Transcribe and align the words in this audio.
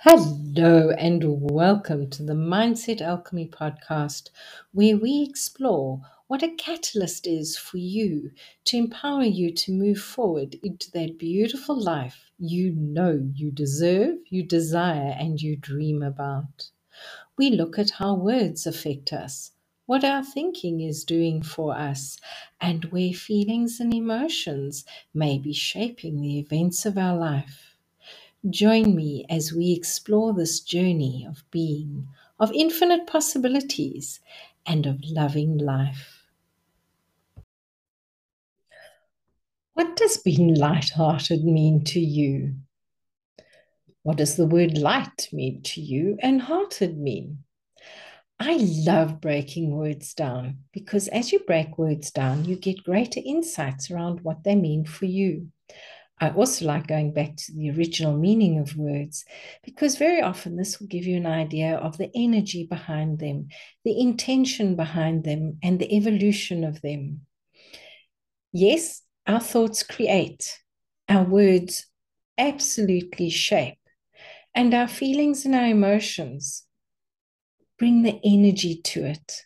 Hello, 0.00 0.90
and 0.90 1.24
welcome 1.42 2.10
to 2.10 2.22
the 2.22 2.34
Mindset 2.34 3.00
Alchemy 3.00 3.48
podcast, 3.48 4.30
where 4.72 4.96
we 4.96 5.26
explore 5.28 6.02
what 6.28 6.42
a 6.42 6.54
catalyst 6.56 7.26
is 7.26 7.56
for 7.58 7.78
you 7.78 8.30
to 8.66 8.76
empower 8.78 9.24
you 9.24 9.52
to 9.54 9.72
move 9.72 9.98
forward 9.98 10.56
into 10.62 10.90
that 10.92 11.18
beautiful 11.18 11.80
life 11.80 12.30
you 12.38 12.72
know 12.72 13.30
you 13.34 13.50
deserve, 13.50 14.18
you 14.28 14.42
desire, 14.44 15.16
and 15.18 15.42
you 15.42 15.56
dream 15.56 16.02
about. 16.02 16.70
We 17.38 17.50
look 17.50 17.78
at 17.78 17.90
how 17.90 18.14
words 18.16 18.66
affect 18.66 19.12
us, 19.12 19.52
what 19.86 20.04
our 20.04 20.24
thinking 20.24 20.80
is 20.80 21.04
doing 21.04 21.42
for 21.42 21.76
us, 21.76 22.18
and 22.60 22.84
where 22.86 23.12
feelings 23.12 23.80
and 23.80 23.94
emotions 23.94 24.84
may 25.14 25.38
be 25.38 25.52
shaping 25.54 26.20
the 26.22 26.38
events 26.38 26.86
of 26.86 26.98
our 26.98 27.16
life. 27.18 27.65
Join 28.50 28.94
me 28.94 29.26
as 29.28 29.52
we 29.52 29.72
explore 29.72 30.32
this 30.32 30.60
journey 30.60 31.26
of 31.28 31.42
being, 31.50 32.06
of 32.38 32.52
infinite 32.52 33.06
possibilities, 33.06 34.20
and 34.64 34.86
of 34.86 35.00
loving 35.04 35.58
life. 35.58 36.24
What 39.74 39.96
does 39.96 40.18
being 40.18 40.54
light-hearted 40.54 41.44
mean 41.44 41.82
to 41.84 42.00
you? 42.00 42.54
What 44.02 44.18
does 44.18 44.36
the 44.36 44.46
word 44.46 44.78
light 44.78 45.28
mean 45.32 45.62
to 45.62 45.80
you 45.80 46.16
and 46.20 46.40
hearted 46.42 46.98
mean? 46.98 47.38
I 48.38 48.58
love 48.58 49.20
breaking 49.20 49.70
words 49.70 50.14
down 50.14 50.58
because 50.72 51.08
as 51.08 51.32
you 51.32 51.40
break 51.40 51.78
words 51.78 52.10
down, 52.10 52.44
you 52.44 52.54
get 52.54 52.84
greater 52.84 53.20
insights 53.24 53.90
around 53.90 54.20
what 54.20 54.44
they 54.44 54.54
mean 54.54 54.84
for 54.84 55.06
you. 55.06 55.48
I 56.18 56.30
also 56.30 56.64
like 56.64 56.86
going 56.86 57.12
back 57.12 57.36
to 57.36 57.52
the 57.52 57.70
original 57.70 58.16
meaning 58.16 58.58
of 58.58 58.76
words 58.76 59.24
because 59.62 59.96
very 59.96 60.22
often 60.22 60.56
this 60.56 60.80
will 60.80 60.86
give 60.86 61.04
you 61.04 61.16
an 61.18 61.26
idea 61.26 61.76
of 61.76 61.98
the 61.98 62.10
energy 62.14 62.64
behind 62.64 63.18
them, 63.18 63.48
the 63.84 64.00
intention 64.00 64.76
behind 64.76 65.24
them, 65.24 65.58
and 65.62 65.78
the 65.78 65.94
evolution 65.94 66.64
of 66.64 66.80
them. 66.80 67.26
Yes, 68.52 69.02
our 69.26 69.40
thoughts 69.40 69.82
create, 69.82 70.58
our 71.08 71.24
words 71.24 71.86
absolutely 72.38 73.28
shape, 73.28 73.78
and 74.54 74.72
our 74.72 74.88
feelings 74.88 75.44
and 75.44 75.54
our 75.54 75.66
emotions 75.66 76.66
bring 77.78 78.02
the 78.02 78.18
energy 78.24 78.80
to 78.82 79.04
it. 79.04 79.42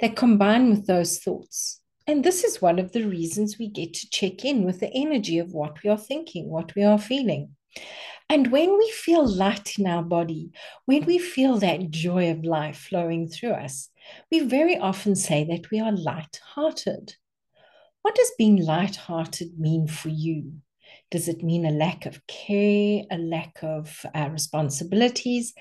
They 0.00 0.08
combine 0.08 0.70
with 0.70 0.86
those 0.88 1.20
thoughts 1.20 1.79
and 2.10 2.24
this 2.24 2.42
is 2.42 2.60
one 2.60 2.80
of 2.80 2.90
the 2.90 3.04
reasons 3.04 3.56
we 3.56 3.68
get 3.68 3.94
to 3.94 4.10
check 4.10 4.44
in 4.44 4.64
with 4.64 4.80
the 4.80 4.92
energy 4.92 5.38
of 5.38 5.52
what 5.52 5.80
we 5.84 5.90
are 5.90 5.96
thinking, 5.96 6.50
what 6.50 6.74
we 6.74 6.82
are 6.82 6.98
feeling. 6.98 7.54
And 8.28 8.50
when 8.50 8.76
we 8.76 8.90
feel 8.90 9.24
light 9.26 9.78
in 9.78 9.86
our 9.86 10.02
body, 10.02 10.50
when 10.86 11.04
we 11.04 11.18
feel 11.18 11.58
that 11.58 11.90
joy 11.90 12.32
of 12.32 12.44
life 12.44 12.78
flowing 12.78 13.28
through 13.28 13.52
us, 13.52 13.90
we 14.30 14.40
very 14.40 14.76
often 14.76 15.14
say 15.14 15.44
that 15.50 15.70
we 15.70 15.78
are 15.78 15.92
light-hearted. 15.92 17.14
What 18.02 18.16
does 18.16 18.32
being 18.36 18.56
light-hearted 18.56 19.60
mean 19.60 19.86
for 19.86 20.08
you? 20.08 20.54
Does 21.12 21.28
it 21.28 21.44
mean 21.44 21.64
a 21.64 21.70
lack 21.70 22.06
of 22.06 22.26
care, 22.26 23.04
a 23.10 23.18
lack 23.18 23.58
of 23.62 24.04
uh, 24.14 24.28
responsibilities? 24.32 25.54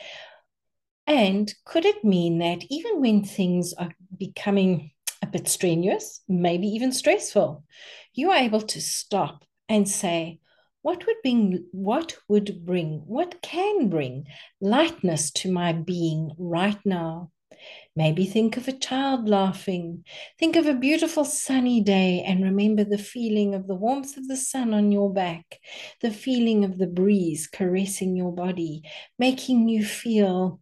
And 1.05 1.53
could 1.65 1.85
it 1.85 2.03
mean 2.03 2.39
that 2.39 2.63
even 2.69 3.01
when 3.01 3.23
things 3.23 3.73
are 3.73 3.93
becoming 4.17 4.91
bit 5.31 5.47
strenuous, 5.47 6.21
maybe 6.27 6.67
even 6.67 6.91
stressful, 6.91 7.63
you 8.13 8.31
are 8.31 8.37
able 8.37 8.61
to 8.61 8.81
stop 8.81 9.45
and 9.67 9.87
say, 9.87 10.39
what 10.81 11.05
would 11.05 11.17
bring 11.21 11.65
what 11.71 12.17
would 12.29 12.65
bring 12.65 13.03
what 13.05 13.41
can 13.41 13.89
bring 13.89 14.25
lightness 14.61 15.29
to 15.31 15.51
my 15.51 15.73
being 15.73 16.31
right 16.37 16.79
now? 16.85 17.31
Maybe 17.95 18.25
think 18.25 18.55
of 18.55 18.67
a 18.67 18.71
child 18.71 19.27
laughing. 19.27 20.05
Think 20.39 20.55
of 20.55 20.65
a 20.67 20.73
beautiful 20.73 21.25
sunny 21.25 21.81
day 21.81 22.23
and 22.25 22.43
remember 22.43 22.85
the 22.85 22.97
feeling 22.97 23.53
of 23.53 23.67
the 23.67 23.75
warmth 23.75 24.15
of 24.15 24.27
the 24.29 24.37
sun 24.37 24.73
on 24.73 24.91
your 24.91 25.11
back 25.13 25.59
the 26.01 26.11
feeling 26.11 26.63
of 26.63 26.77
the 26.77 26.87
breeze 26.87 27.47
caressing 27.47 28.15
your 28.15 28.31
body 28.31 28.83
making 29.17 29.67
you 29.67 29.83
feel 29.83 30.59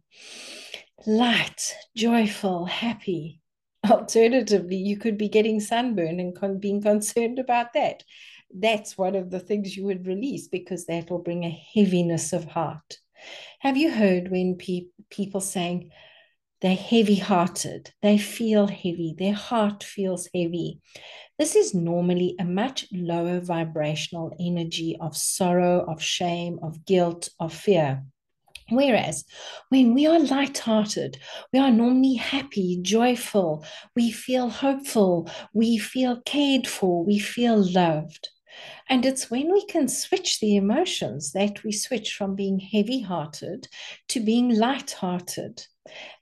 light 1.06 1.76
joyful 1.96 2.66
happy 2.66 3.40
Alternatively, 3.86 4.76
you 4.76 4.96
could 4.96 5.16
be 5.16 5.28
getting 5.28 5.60
sunburn 5.60 6.20
and 6.20 6.36
con- 6.36 6.58
being 6.58 6.82
concerned 6.82 7.38
about 7.38 7.72
that. 7.74 8.02
That's 8.52 8.96
one 8.96 9.14
of 9.14 9.30
the 9.30 9.40
things 9.40 9.76
you 9.76 9.84
would 9.84 10.06
release 10.06 10.48
because 10.48 10.86
that 10.86 11.10
will 11.10 11.18
bring 11.18 11.44
a 11.44 11.50
heaviness 11.74 12.32
of 12.32 12.44
heart. 12.44 12.98
Have 13.60 13.76
you 13.76 13.90
heard 13.90 14.30
when 14.30 14.56
pe- 14.56 14.86
people 15.10 15.40
saying 15.40 15.90
they're 16.60 16.74
heavy 16.74 17.16
hearted, 17.16 17.92
they 18.02 18.18
feel 18.18 18.66
heavy, 18.66 19.14
their 19.16 19.34
heart 19.34 19.84
feels 19.84 20.28
heavy? 20.34 20.80
This 21.38 21.54
is 21.54 21.74
normally 21.74 22.34
a 22.40 22.44
much 22.44 22.86
lower 22.92 23.40
vibrational 23.40 24.34
energy 24.40 24.96
of 25.00 25.16
sorrow, 25.16 25.84
of 25.88 26.02
shame, 26.02 26.58
of 26.62 26.84
guilt, 26.84 27.28
of 27.38 27.52
fear. 27.54 28.04
Whereas 28.70 29.24
when 29.70 29.94
we 29.94 30.06
are 30.06 30.18
light-hearted, 30.18 31.18
we 31.52 31.58
are 31.58 31.70
normally 31.70 32.14
happy, 32.14 32.78
joyful, 32.82 33.64
we 33.96 34.10
feel 34.10 34.50
hopeful, 34.50 35.30
we 35.54 35.78
feel 35.78 36.20
cared 36.22 36.66
for, 36.66 37.04
we 37.04 37.18
feel 37.18 37.56
loved. 37.56 38.28
And 38.88 39.06
it's 39.06 39.30
when 39.30 39.52
we 39.52 39.64
can 39.66 39.88
switch 39.88 40.40
the 40.40 40.56
emotions 40.56 41.32
that 41.32 41.62
we 41.62 41.72
switch 41.72 42.14
from 42.14 42.34
being 42.34 42.58
heavy 42.58 43.00
hearted 43.00 43.68
to 44.08 44.20
being 44.20 44.54
light 44.54 44.90
hearted. 44.92 45.66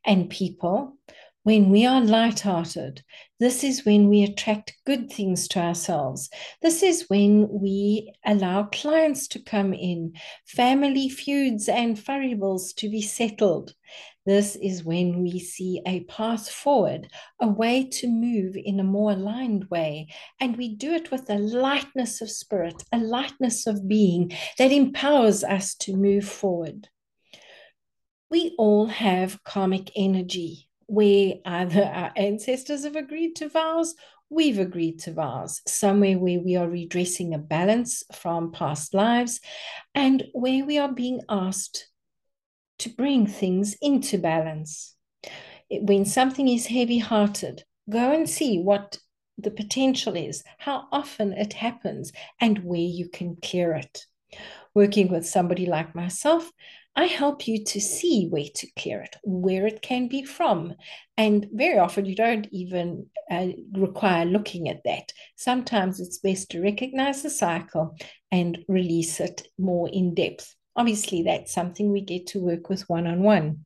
And 0.04 0.30
people, 0.30 0.98
when 1.46 1.70
we 1.70 1.86
are 1.86 2.00
light-hearted, 2.00 3.04
this 3.38 3.62
is 3.62 3.84
when 3.84 4.08
we 4.08 4.24
attract 4.24 4.74
good 4.84 5.12
things 5.12 5.46
to 5.46 5.60
ourselves. 5.60 6.28
This 6.60 6.82
is 6.82 7.04
when 7.06 7.48
we 7.48 8.12
allow 8.24 8.64
clients 8.64 9.28
to 9.28 9.38
come 9.38 9.72
in, 9.72 10.14
family 10.44 11.08
feuds 11.08 11.68
and 11.68 11.96
variables 11.96 12.72
to 12.72 12.90
be 12.90 13.00
settled. 13.00 13.74
This 14.24 14.56
is 14.56 14.82
when 14.82 15.22
we 15.22 15.38
see 15.38 15.80
a 15.86 16.00
path 16.06 16.50
forward, 16.50 17.06
a 17.40 17.46
way 17.46 17.88
to 17.90 18.08
move 18.08 18.56
in 18.56 18.80
a 18.80 18.82
more 18.82 19.12
aligned 19.12 19.66
way. 19.70 20.08
And 20.40 20.56
we 20.56 20.74
do 20.74 20.94
it 20.94 21.12
with 21.12 21.30
a 21.30 21.38
lightness 21.38 22.20
of 22.20 22.28
spirit, 22.28 22.82
a 22.90 22.98
lightness 22.98 23.68
of 23.68 23.86
being 23.86 24.32
that 24.58 24.72
empowers 24.72 25.44
us 25.44 25.76
to 25.76 25.96
move 25.96 26.28
forward. 26.28 26.88
We 28.32 28.56
all 28.58 28.86
have 28.86 29.44
karmic 29.44 29.92
energy 29.94 30.66
where 30.86 31.34
either 31.44 31.84
our 31.84 32.12
ancestors 32.16 32.84
have 32.84 32.96
agreed 32.96 33.36
to 33.36 33.48
vows, 33.48 33.94
we've 34.30 34.58
agreed 34.58 34.98
to 35.00 35.12
vows, 35.12 35.62
somewhere 35.66 36.18
where 36.18 36.40
we 36.40 36.56
are 36.56 36.68
redressing 36.68 37.34
a 37.34 37.38
balance 37.38 38.02
from 38.12 38.52
past 38.52 38.94
lives, 38.94 39.40
and 39.94 40.24
where 40.32 40.64
we 40.64 40.78
are 40.78 40.92
being 40.92 41.20
asked 41.28 41.88
to 42.78 42.88
bring 42.88 43.26
things 43.26 43.76
into 43.80 44.18
balance. 44.18 44.94
When 45.70 46.04
something 46.04 46.48
is 46.48 46.66
heavy 46.66 46.98
hearted, 46.98 47.64
go 47.90 48.12
and 48.12 48.28
see 48.28 48.60
what 48.60 48.98
the 49.38 49.50
potential 49.50 50.16
is, 50.16 50.42
how 50.58 50.84
often 50.92 51.32
it 51.32 51.52
happens, 51.52 52.12
and 52.40 52.58
where 52.64 52.78
you 52.78 53.08
can 53.08 53.36
clear 53.42 53.74
it. 53.74 54.06
Working 54.74 55.08
with 55.08 55.26
somebody 55.26 55.66
like 55.66 55.94
myself, 55.94 56.50
I 56.98 57.04
help 57.04 57.46
you 57.46 57.62
to 57.62 57.80
see 57.80 58.26
where 58.28 58.48
to 58.54 58.66
clear 58.78 59.02
it, 59.02 59.16
where 59.22 59.66
it 59.66 59.82
can 59.82 60.08
be 60.08 60.24
from. 60.24 60.74
And 61.18 61.46
very 61.52 61.78
often 61.78 62.06
you 62.06 62.16
don't 62.16 62.48
even 62.52 63.06
uh, 63.30 63.48
require 63.72 64.24
looking 64.24 64.70
at 64.70 64.82
that. 64.84 65.12
Sometimes 65.36 66.00
it's 66.00 66.18
best 66.18 66.50
to 66.52 66.62
recognize 66.62 67.22
the 67.22 67.28
cycle 67.28 67.96
and 68.32 68.58
release 68.66 69.20
it 69.20 69.46
more 69.58 69.90
in 69.92 70.14
depth. 70.14 70.56
Obviously, 70.74 71.22
that's 71.22 71.52
something 71.52 71.92
we 71.92 72.00
get 72.00 72.28
to 72.28 72.40
work 72.40 72.70
with 72.70 72.88
one 72.88 73.06
on 73.06 73.22
one 73.22 73.65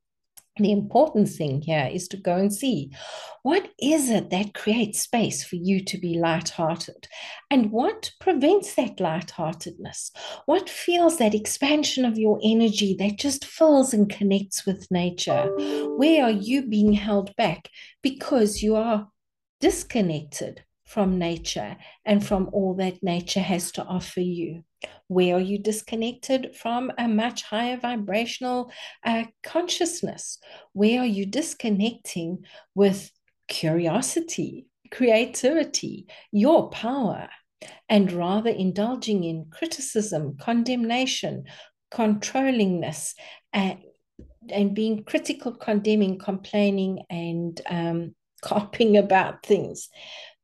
the 0.62 0.72
important 0.72 1.28
thing 1.28 1.62
here 1.62 1.88
is 1.92 2.08
to 2.08 2.16
go 2.16 2.36
and 2.36 2.52
see 2.52 2.90
what 3.42 3.70
is 3.80 4.10
it 4.10 4.30
that 4.30 4.54
creates 4.54 5.00
space 5.00 5.42
for 5.42 5.56
you 5.56 5.82
to 5.84 5.96
be 5.98 6.18
light-hearted? 6.18 7.08
And 7.50 7.72
what 7.72 8.10
prevents 8.20 8.74
that 8.74 9.00
light-heartedness? 9.00 10.12
What 10.44 10.68
feels 10.68 11.16
that 11.18 11.34
expansion 11.34 12.04
of 12.04 12.18
your 12.18 12.38
energy 12.44 12.94
that 12.98 13.18
just 13.18 13.44
fills 13.44 13.94
and 13.94 14.10
connects 14.10 14.66
with 14.66 14.90
nature? 14.90 15.50
Where 15.96 16.24
are 16.24 16.30
you 16.30 16.66
being 16.66 16.92
held 16.92 17.34
back 17.36 17.70
because 18.02 18.62
you 18.62 18.76
are 18.76 19.08
disconnected 19.60 20.64
from 20.84 21.18
nature 21.18 21.76
and 22.04 22.26
from 22.26 22.50
all 22.52 22.74
that 22.74 23.02
nature 23.02 23.40
has 23.40 23.72
to 23.72 23.84
offer 23.84 24.20
you 24.20 24.64
where 25.08 25.36
are 25.36 25.40
you 25.40 25.58
disconnected 25.58 26.54
from 26.54 26.92
a 26.96 27.08
much 27.08 27.42
higher 27.42 27.76
vibrational 27.76 28.70
uh, 29.04 29.24
consciousness? 29.42 30.38
Where 30.72 31.00
are 31.00 31.06
you 31.06 31.26
disconnecting 31.26 32.44
with 32.74 33.10
curiosity, 33.48 34.66
creativity, 34.90 36.06
your 36.30 36.70
power, 36.70 37.28
and 37.88 38.12
rather 38.12 38.50
indulging 38.50 39.24
in 39.24 39.46
criticism, 39.50 40.36
condemnation, 40.40 41.44
controllingness, 41.92 43.14
and, 43.52 43.80
and 44.48 44.74
being 44.74 45.04
critical, 45.04 45.52
condemning, 45.52 46.18
complaining, 46.18 47.02
and 47.10 47.60
um, 47.68 48.14
copying 48.42 48.96
about 48.96 49.44
things. 49.44 49.88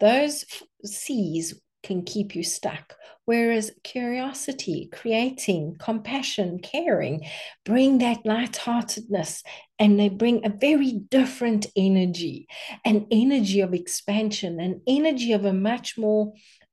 Those 0.01 0.45
C's 0.85 1.55
can 1.87 2.03
keep 2.03 2.35
you 2.35 2.43
stuck. 2.43 2.97
Whereas 3.27 3.73
curiosity, 3.83 4.89
creating, 4.93 5.77
compassion, 5.79 6.59
caring 6.61 7.27
bring 7.65 7.99
that 7.99 8.25
lightheartedness 8.25 9.43
and 9.79 9.99
they 9.99 10.09
bring 10.09 10.45
a 10.45 10.49
very 10.51 10.93
different 10.93 11.67
energy, 11.77 12.47
an 12.85 13.07
energy 13.11 13.61
of 13.61 13.73
expansion, 13.75 14.61
an 14.61 14.83
energy 14.87 15.33
of 15.33 15.45
a 15.45 15.53
much 15.53 15.97
more 15.97 16.33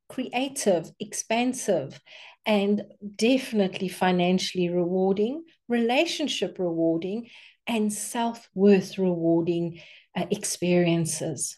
creative, 0.09 0.91
expansive, 0.99 1.99
and 2.45 2.83
definitely 3.15 3.87
financially 3.87 4.69
rewarding, 4.69 5.43
relationship 5.67 6.57
rewarding, 6.59 7.29
and 7.67 7.93
self 7.93 8.49
worth 8.53 8.97
rewarding 8.97 9.79
uh, 10.15 10.25
experiences. 10.29 11.57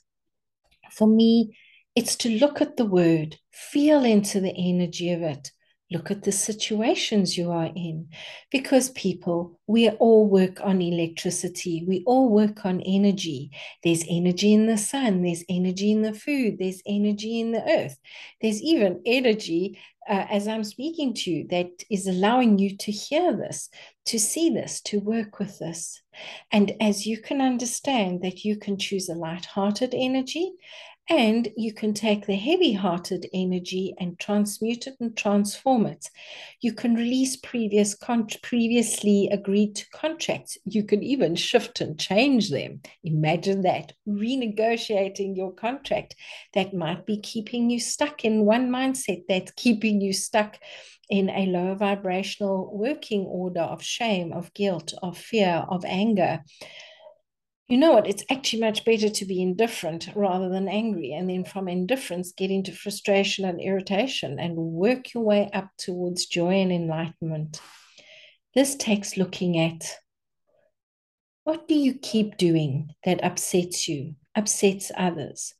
For 0.92 1.08
me, 1.08 1.58
it's 1.96 2.16
to 2.18 2.30
look 2.30 2.62
at 2.62 2.78
the 2.78 2.86
word, 2.86 3.38
feel 3.52 4.04
into 4.04 4.42
the 4.42 4.54
energy 4.56 5.12
of 5.14 5.22
it, 5.22 5.52
look 5.92 6.12
at 6.12 6.24
the 6.24 6.32
situations 6.32 7.38
you 7.38 7.52
are 7.52 7.72
in. 7.76 8.10
Because 8.52 8.90
people, 8.90 9.60
we 9.68 9.90
all 9.90 10.28
work 10.28 10.60
on 10.62 10.82
electricity, 10.82 11.86
we 11.88 12.04
all 12.06 12.30
work 12.30 12.66
on 12.66 12.82
energy. 12.82 13.52
There's 13.84 14.04
energy 14.10 14.54
in 14.54 14.66
the 14.66 14.78
sun, 14.78 15.22
there's 15.22 15.46
energy 15.48 15.92
in 15.92 16.02
the 16.02 16.14
food, 16.14 16.58
there's 16.60 16.82
energy 16.86 17.40
in 17.40 17.52
the 17.52 17.64
earth, 17.64 17.98
there's 18.42 18.62
even 18.62 19.02
energy. 19.06 19.80
Uh, 20.08 20.26
as 20.30 20.48
I'm 20.48 20.64
speaking 20.64 21.16
to 21.16 21.32
you, 21.32 21.48
that 21.48 21.72
is 21.90 22.06
allowing 22.06 22.60
you 22.60 22.78
to 22.78 22.92
hear 22.92 23.36
this, 23.36 23.70
to 24.06 24.20
see 24.20 24.52
this, 24.52 24.82
to 24.82 25.00
work 25.00 25.40
with 25.40 25.58
this. 25.58 26.00
And 26.52 26.74
as 26.80 27.08
you 27.08 27.20
can 27.20 27.42
understand 27.42 28.22
that 28.22 28.46
you 28.46 28.58
can 28.58 28.78
choose 28.78 29.10
a 29.10 29.16
light-hearted 29.16 29.96
energy 29.96 30.52
and 31.10 31.48
you 31.56 31.72
can 31.72 31.94
take 31.94 32.26
the 32.26 32.36
heavy 32.36 32.74
hearted 32.74 33.28
energy 33.32 33.94
and 34.00 34.18
transmute 34.18 34.88
it 34.88 34.96
and 35.00 35.16
transform 35.16 35.86
it. 35.86 36.10
You 36.62 36.74
can 36.74 36.96
release 36.96 37.36
previous 37.36 37.94
con- 37.94 38.28
previously 38.42 39.30
agreed 39.32 39.76
to 39.76 39.90
contracts. 39.92 40.58
You 40.66 40.84
can 40.84 41.04
even 41.04 41.36
shift 41.36 41.80
and 41.80 42.00
change 42.00 42.50
them. 42.50 42.82
Imagine 43.04 43.62
that 43.62 43.94
renegotiating 44.08 45.38
your 45.38 45.54
contract 45.54 46.16
that 46.56 46.74
might 46.74 47.06
be 47.06 47.20
keeping 47.20 47.70
you 47.70 47.80
stuck 47.80 48.26
in 48.26 48.46
one 48.46 48.72
mindset, 48.72 49.24
that's 49.30 49.52
keeping 49.52 50.02
you 50.02 50.12
stuck 50.12 50.58
in 51.08 51.30
a 51.30 51.46
lower 51.46 51.76
vibrational 51.76 52.76
working 52.76 53.26
order 53.26 53.62
of 53.62 53.84
shame, 53.84 54.34
of 54.34 54.52
guilt, 54.56 54.96
of 55.04 55.16
fear, 55.16 55.66
of 55.70 55.86
anger 55.86 56.42
you 57.68 57.78
know 57.78 57.94
what? 57.94 58.08
It's 58.08 58.24
actually 58.30 58.60
much 58.60 58.86
better 58.86 59.10
to 59.10 59.26
be 59.26 59.42
indifferent 59.42 60.10
rather 60.16 60.50
than 60.50 60.68
angry. 60.68 61.14
And 61.14 61.30
then 61.30 61.44
from 61.44 61.68
indifference, 61.68 62.32
get 62.32 62.52
into 62.52 62.72
frustration 62.72 63.44
and 63.46 63.60
irritation 63.60 64.40
and 64.40 64.56
work 64.56 65.14
your 65.14 65.24
way 65.24 65.50
up 65.52 65.70
towards 65.78 66.28
joy 66.28 66.62
and 66.62 66.72
enlightenment. 66.72 67.60
This 68.54 68.76
takes 68.76 69.18
looking 69.18 69.60
at 69.60 69.98
what 71.44 71.68
do 71.68 71.76
you 71.76 71.94
keep 71.96 72.38
doing 72.38 72.90
that 73.04 73.24
upsets 73.24 73.88
you, 73.88 74.16
upsets 74.36 74.92
others? 74.96 75.54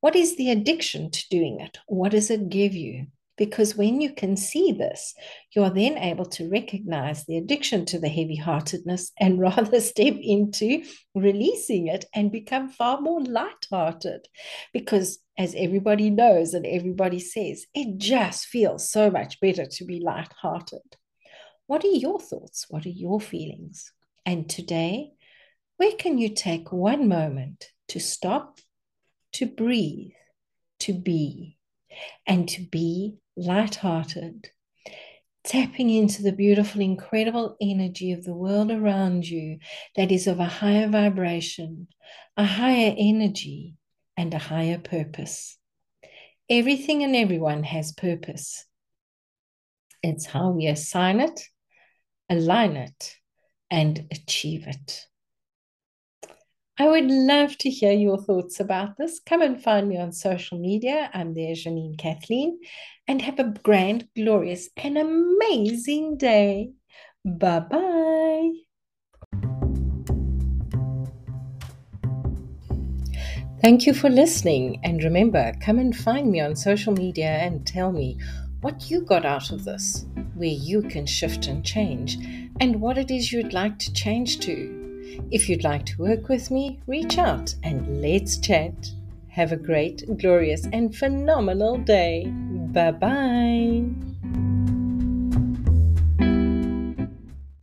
What 0.00 0.14
is 0.14 0.36
the 0.36 0.50
addiction 0.50 1.10
to 1.10 1.28
doing 1.28 1.60
it? 1.60 1.78
What 1.86 2.12
does 2.12 2.30
it 2.30 2.48
give 2.48 2.74
you? 2.74 3.06
Because 3.38 3.76
when 3.76 4.00
you 4.00 4.12
can 4.12 4.36
see 4.36 4.72
this, 4.72 5.14
you're 5.54 5.70
then 5.70 5.96
able 5.96 6.26
to 6.26 6.50
recognize 6.50 7.24
the 7.24 7.38
addiction 7.38 7.86
to 7.86 7.98
the 7.98 8.08
heavy 8.08 8.36
heartedness 8.36 9.12
and 9.18 9.40
rather 9.40 9.80
step 9.80 10.14
into 10.20 10.82
releasing 11.14 11.86
it 11.86 12.04
and 12.14 12.32
become 12.32 12.68
far 12.68 13.00
more 13.00 13.22
light-hearted. 13.22 14.26
Because 14.72 15.20
as 15.38 15.54
everybody 15.56 16.10
knows 16.10 16.52
and 16.52 16.66
everybody 16.66 17.20
says, 17.20 17.64
it 17.74 17.96
just 17.96 18.46
feels 18.46 18.90
so 18.90 19.10
much 19.10 19.40
better 19.40 19.64
to 19.64 19.84
be 19.84 20.00
light-hearted. 20.00 20.96
What 21.68 21.84
are 21.84 21.88
your 21.88 22.18
thoughts? 22.18 22.66
What 22.68 22.84
are 22.86 22.90
your 22.90 23.20
feelings? 23.20 23.92
And 24.26 24.48
today, 24.50 25.12
where 25.76 25.92
can 25.92 26.18
you 26.18 26.30
take 26.30 26.72
one 26.72 27.08
moment 27.08 27.70
to 27.88 28.00
stop, 28.00 28.58
to 29.34 29.46
breathe, 29.46 30.10
to 30.80 30.92
be, 30.92 31.56
and 32.26 32.48
to 32.48 32.62
be 32.62 33.16
light-hearted, 33.38 34.50
tapping 35.44 35.90
into 35.90 36.22
the 36.22 36.32
beautiful, 36.32 36.80
incredible 36.80 37.56
energy 37.60 38.12
of 38.12 38.24
the 38.24 38.34
world 38.34 38.70
around 38.70 39.26
you 39.28 39.58
that 39.96 40.10
is 40.10 40.26
of 40.26 40.40
a 40.40 40.44
higher 40.44 40.88
vibration, 40.88 41.88
a 42.36 42.44
higher 42.44 42.94
energy, 42.96 43.74
and 44.16 44.34
a 44.34 44.38
higher 44.38 44.78
purpose. 44.78 45.56
Everything 46.50 47.04
and 47.04 47.14
everyone 47.14 47.62
has 47.62 47.92
purpose. 47.92 48.66
It's 50.02 50.26
how 50.26 50.50
we 50.50 50.66
assign 50.66 51.20
it, 51.20 51.40
align 52.28 52.76
it, 52.76 53.14
and 53.70 54.06
achieve 54.10 54.66
it. 54.66 55.06
I 56.80 56.86
would 56.86 57.10
love 57.10 57.58
to 57.58 57.70
hear 57.70 57.90
your 57.90 58.18
thoughts 58.18 58.60
about 58.60 58.96
this. 58.98 59.18
Come 59.18 59.42
and 59.42 59.60
find 59.60 59.88
me 59.88 59.98
on 59.98 60.12
social 60.12 60.60
media. 60.60 61.10
I'm 61.12 61.34
there, 61.34 61.54
Janine 61.54 61.98
Kathleen, 61.98 62.60
and 63.08 63.20
have 63.20 63.40
a 63.40 63.52
grand, 63.64 64.06
glorious, 64.14 64.68
and 64.76 64.96
amazing 64.96 66.18
day. 66.18 66.70
Bye 67.24 67.60
bye. 67.60 68.52
Thank 73.60 73.86
you 73.86 73.92
for 73.92 74.08
listening. 74.08 74.80
And 74.84 75.02
remember, 75.02 75.52
come 75.60 75.80
and 75.80 75.96
find 75.96 76.30
me 76.30 76.38
on 76.38 76.54
social 76.54 76.92
media 76.92 77.26
and 77.26 77.66
tell 77.66 77.90
me 77.90 78.20
what 78.60 78.88
you 78.88 79.00
got 79.04 79.24
out 79.24 79.50
of 79.50 79.64
this, 79.64 80.06
where 80.36 80.48
you 80.48 80.82
can 80.82 81.06
shift 81.06 81.48
and 81.48 81.64
change, 81.64 82.18
and 82.60 82.80
what 82.80 82.98
it 82.98 83.10
is 83.10 83.32
you'd 83.32 83.52
like 83.52 83.80
to 83.80 83.92
change 83.92 84.38
to. 84.40 84.77
If 85.30 85.48
you'd 85.48 85.64
like 85.64 85.86
to 85.86 86.02
work 86.02 86.28
with 86.28 86.50
me, 86.50 86.80
reach 86.86 87.18
out 87.18 87.54
and 87.62 88.00
let's 88.00 88.38
chat. 88.38 88.90
Have 89.28 89.52
a 89.52 89.56
great, 89.56 90.04
glorious, 90.18 90.66
and 90.72 90.94
phenomenal 90.94 91.78
day. 91.78 92.26
Bye 92.26 92.92
bye. 92.92 94.07